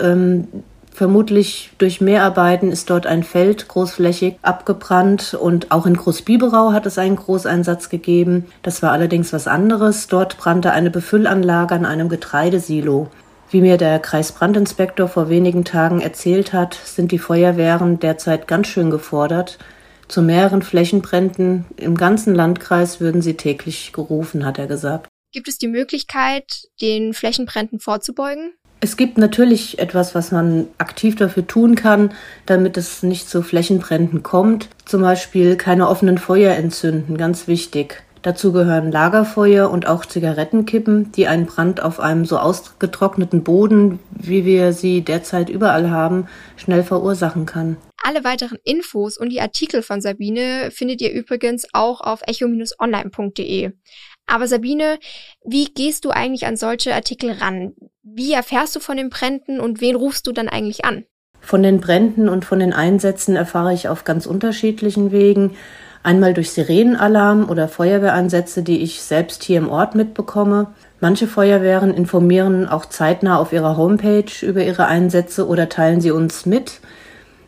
Vermutlich 0.99 1.71
durch 1.79 2.01
Mehrarbeiten 2.01 2.73
ist 2.73 2.91
dort 2.91 3.07
ein 3.07 3.23
Feld 3.23 3.69
großflächig 3.69 4.35
abgebrannt 4.43 5.33
und 5.33 5.71
auch 5.71 5.87
in 5.87 5.95
Großbiberau 5.95 6.73
hat 6.73 6.87
es 6.87 6.99
einen 6.99 7.15
Großeinsatz 7.15 7.89
gegeben. 7.89 8.47
Das 8.65 8.83
war 8.83 8.91
allerdings 8.91 9.33
was 9.33 9.47
anderes. 9.47 10.09
Dort 10.09 10.39
brannte 10.39 10.73
eine 10.73 10.91
Befüllanlage 10.91 11.77
an 11.77 11.87
einem 11.87 12.09
Getreidesilo. 12.09 13.07
Wie 13.49 13.61
mir 13.61 13.77
der 13.77 14.01
Kreisbrandinspektor 14.01 15.07
vor 15.07 15.29
wenigen 15.29 15.65
Tagen 15.65 16.01
erzählt 16.01 16.53
hat, 16.53 16.75
sind 16.75 17.13
die 17.13 17.21
Feuerwehren 17.21 18.01
derzeit 18.01 18.49
ganz 18.49 18.67
schön 18.67 18.91
gefordert. 18.91 19.57
Zu 20.09 20.21
mehreren 20.21 20.63
Flächenbränden 20.63 21.67
im 21.77 21.97
ganzen 21.97 22.35
Landkreis 22.35 22.99
würden 22.99 23.23
sie 23.23 23.35
täglich 23.35 23.93
gerufen, 23.93 24.45
hat 24.45 24.59
er 24.59 24.67
gesagt. 24.67 25.07
Gibt 25.31 25.47
es 25.47 25.59
die 25.59 25.69
Möglichkeit, 25.69 26.67
den 26.81 27.15
Flächenbränden 27.15 27.79
vorzubeugen? 27.79 28.55
Es 28.81 28.97
gibt 28.97 29.19
natürlich 29.19 29.81
etwas, 29.81 30.15
was 30.15 30.31
man 30.31 30.69
aktiv 30.79 31.17
dafür 31.17 31.47
tun 31.47 31.75
kann, 31.75 32.13
damit 32.47 32.77
es 32.77 33.03
nicht 33.03 33.29
zu 33.29 33.43
Flächenbränden 33.43 34.23
kommt. 34.23 34.69
Zum 34.85 35.03
Beispiel 35.03 35.57
keine 35.57 35.89
offenen 35.89 36.17
Feuer 36.17 36.55
entzünden, 36.55 37.17
ganz 37.17 37.49
wichtig. 37.49 38.05
Dazu 38.23 38.53
gehören 38.53 38.93
Lagerfeuer 38.93 39.71
und 39.71 39.87
auch 39.87 40.05
Zigarettenkippen, 40.05 41.13
die 41.13 41.27
einen 41.27 41.47
Brand 41.47 41.83
auf 41.83 42.01
einem 42.01 42.25
so 42.25 42.39
ausgetrockneten 42.39 43.43
Boden, 43.43 43.99
wie 44.11 44.45
wir 44.45 44.73
sie 44.73 45.03
derzeit 45.03 45.49
überall 45.49 45.91
haben, 45.91 46.29
schnell 46.57 46.83
verursachen 46.83 47.47
kann. 47.47 47.77
Alle 48.03 48.25
weiteren 48.25 48.59
Infos 48.65 49.19
und 49.19 49.31
die 49.31 49.41
Artikel 49.41 49.83
von 49.83 50.01
Sabine 50.01 50.71
findet 50.73 51.01
ihr 51.01 51.13
übrigens 51.13 51.67
auch 51.73 52.01
auf 52.01 52.23
echo-online.de. 52.27 53.73
Aber 54.29 54.47
Sabine, 54.47 54.99
wie 55.45 55.65
gehst 55.65 56.05
du 56.05 56.11
eigentlich 56.11 56.47
an 56.47 56.57
solche 56.57 56.95
Artikel 56.95 57.33
ran? 57.33 57.73
Wie 58.03 58.33
erfährst 58.35 58.77
du 58.77 58.81
von 58.81 58.99
den 58.99 59.09
Bränden 59.09 59.59
und 59.59 59.81
wen 59.81 59.97
rufst 59.97 60.27
du 60.27 60.33
dann 60.33 60.49
eigentlich 60.49 60.85
an? 60.85 61.05
Von 61.41 61.63
den 61.63 61.81
Bränden 61.81 62.29
und 62.29 62.45
von 62.45 62.59
den 62.59 62.75
Einsätzen 62.75 63.37
erfahre 63.37 63.73
ich 63.73 63.89
auf 63.89 64.05
ganz 64.05 64.27
unterschiedlichen 64.27 65.13
Wegen. 65.13 65.57
Einmal 66.03 66.35
durch 66.35 66.51
Sirenenalarm 66.51 67.49
oder 67.49 67.69
Feuerwehreinsätze, 67.69 68.63
die 68.63 68.83
ich 68.83 69.03
selbst 69.03 69.43
hier 69.43 69.59
im 69.59 69.71
Ort 69.71 69.95
mitbekomme. 69.95 70.75
Manche 71.01 71.27
Feuerwehren 71.27 71.95
informieren 71.95 72.69
auch 72.69 72.85
zeitnah 72.85 73.39
auf 73.39 73.53
ihrer 73.53 73.77
Homepage 73.77 74.31
über 74.43 74.63
ihre 74.63 74.87
Einsätze 74.87 75.47
oder 75.47 75.69
teilen 75.69 76.01
sie 76.01 76.11
uns 76.11 76.45
mit. 76.45 76.81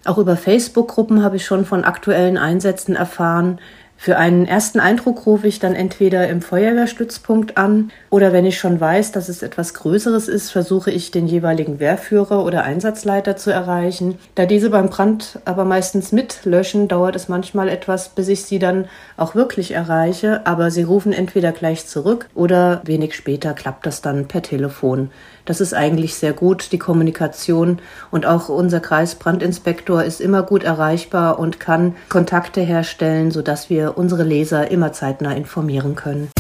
Auch 0.07 0.19
über 0.19 0.37
Facebook-Gruppen 0.37 1.23
habe 1.23 1.37
ich 1.37 1.45
schon 1.45 1.67
von 1.67 1.85
aktuellen 1.85 2.39
Einsätzen 2.39 2.97
erfahren. 2.97 3.61
Für 4.03 4.17
einen 4.17 4.47
ersten 4.47 4.81
Eindruck 4.81 5.27
rufe 5.27 5.47
ich 5.47 5.59
dann 5.59 5.75
entweder 5.75 6.27
im 6.27 6.41
Feuerwehrstützpunkt 6.41 7.59
an 7.59 7.91
oder 8.09 8.33
wenn 8.33 8.47
ich 8.47 8.59
schon 8.59 8.81
weiß, 8.81 9.13
dass 9.13 9.29
es 9.29 9.43
etwas 9.43 9.75
Größeres 9.75 10.27
ist, 10.27 10.51
versuche 10.51 10.91
ich 10.91 11.11
den 11.11 11.27
jeweiligen 11.27 11.81
Wehrführer 11.81 12.47
oder 12.47 12.63
Einsatzleiter 12.63 13.37
zu 13.37 13.51
erreichen. 13.51 14.19
Da 14.37 14.47
diese 14.47 14.71
beim 14.71 14.89
Brand 14.89 15.41
aber 15.45 15.67
meistens 15.67 16.13
mitlöschen, 16.13 16.89
dauert 16.89 17.15
es 17.15 17.29
manchmal 17.29 17.69
etwas, 17.69 18.09
bis 18.09 18.29
ich 18.29 18.47
sie 18.47 18.59
dann 18.59 18.87
auch 19.19 19.35
wirklich 19.35 19.73
erreiche, 19.73 20.47
aber 20.47 20.71
sie 20.71 20.85
rufen 20.85 21.13
entweder 21.13 21.53
gleich 21.53 21.87
zurück 21.87 22.27
oder 22.35 22.81
wenig 22.87 23.15
später 23.15 23.53
klappt 23.53 23.85
das 23.85 24.01
dann 24.01 24.29
per 24.29 24.41
Telefon. 24.41 25.11
Das 25.45 25.61
ist 25.61 25.75
eigentlich 25.75 26.15
sehr 26.15 26.33
gut, 26.33 26.73
die 26.73 26.79
Kommunikation. 26.79 27.81
Und 28.11 28.27
auch 28.27 28.49
unser 28.49 28.81
Kreisbrandinspektor 28.81 30.05
ist 30.05 30.21
immer 30.21 30.43
gut 30.43 30.65
erreichbar 30.65 31.39
und 31.39 31.61
kann 31.61 31.95
Kontakte 32.09 32.61
herstellen, 32.61 33.31
sodass 33.31 33.71
wir 33.71 33.97
unsere 33.99 34.25
Leser 34.25 34.71
immer 34.71 34.93
zeitnah 34.93 35.33
informieren 35.33 35.95
können. 35.95 36.31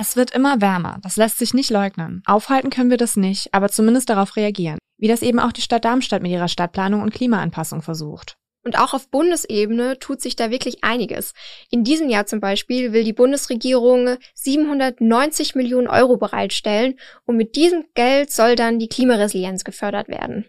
Es 0.00 0.14
wird 0.14 0.30
immer 0.30 0.60
wärmer, 0.60 0.98
das 1.02 1.16
lässt 1.16 1.38
sich 1.38 1.54
nicht 1.54 1.70
leugnen. 1.70 2.22
Aufhalten 2.24 2.70
können 2.70 2.88
wir 2.88 2.96
das 2.96 3.16
nicht, 3.16 3.52
aber 3.52 3.68
zumindest 3.68 4.08
darauf 4.08 4.36
reagieren. 4.36 4.78
Wie 4.96 5.08
das 5.08 5.22
eben 5.22 5.40
auch 5.40 5.52
die 5.52 5.60
Stadt 5.60 5.84
Darmstadt 5.84 6.22
mit 6.22 6.30
ihrer 6.30 6.48
Stadtplanung 6.48 7.02
und 7.02 7.12
Klimaanpassung 7.12 7.82
versucht. 7.82 8.36
Und 8.68 8.78
auch 8.78 8.92
auf 8.92 9.08
Bundesebene 9.08 9.98
tut 9.98 10.20
sich 10.20 10.36
da 10.36 10.50
wirklich 10.50 10.84
einiges. 10.84 11.32
In 11.70 11.84
diesem 11.84 12.10
Jahr 12.10 12.26
zum 12.26 12.38
Beispiel 12.38 12.92
will 12.92 13.02
die 13.02 13.14
Bundesregierung 13.14 14.18
790 14.34 15.54
Millionen 15.54 15.88
Euro 15.88 16.18
bereitstellen 16.18 16.98
und 17.24 17.38
mit 17.38 17.56
diesem 17.56 17.86
Geld 17.94 18.30
soll 18.30 18.56
dann 18.56 18.78
die 18.78 18.90
Klimaresilienz 18.90 19.64
gefördert 19.64 20.08
werden. 20.08 20.44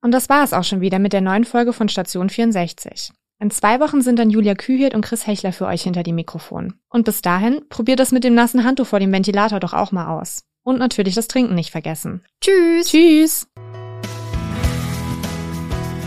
Und 0.00 0.12
das 0.12 0.30
war 0.30 0.42
es 0.44 0.54
auch 0.54 0.64
schon 0.64 0.80
wieder 0.80 0.98
mit 0.98 1.12
der 1.12 1.20
neuen 1.20 1.44
Folge 1.44 1.74
von 1.74 1.90
Station 1.90 2.30
64. 2.30 3.10
In 3.38 3.50
zwei 3.50 3.80
Wochen 3.80 4.00
sind 4.00 4.18
dann 4.18 4.30
Julia 4.30 4.54
Kühirt 4.54 4.94
und 4.94 5.04
Chris 5.04 5.26
Hechler 5.26 5.52
für 5.52 5.66
euch 5.66 5.82
hinter 5.82 6.02
die 6.02 6.14
Mikrofon. 6.14 6.80
Und 6.88 7.04
bis 7.04 7.20
dahin, 7.20 7.60
probiert 7.68 8.00
das 8.00 8.12
mit 8.12 8.24
dem 8.24 8.34
nassen 8.34 8.64
Handtuch 8.64 8.86
vor 8.86 8.98
dem 8.98 9.12
Ventilator 9.12 9.60
doch 9.60 9.74
auch 9.74 9.92
mal 9.92 10.18
aus. 10.18 10.44
Und 10.64 10.78
natürlich 10.78 11.16
das 11.16 11.28
Trinken 11.28 11.54
nicht 11.54 11.70
vergessen. 11.70 12.24
Tschüss! 12.40 12.88
Tschüss! 12.88 13.46